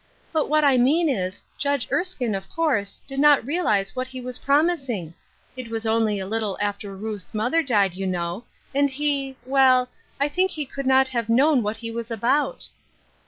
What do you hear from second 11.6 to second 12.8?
what he was about."